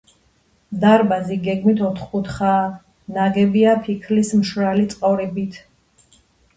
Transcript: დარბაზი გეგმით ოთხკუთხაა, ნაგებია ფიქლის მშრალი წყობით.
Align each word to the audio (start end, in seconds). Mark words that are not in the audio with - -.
დარბაზი 0.83 1.37
გეგმით 1.49 1.83
ოთხკუთხაა, 1.91 2.65
ნაგებია 3.21 3.79
ფიქლის 3.87 4.35
მშრალი 4.43 4.91
წყობით. 4.97 5.65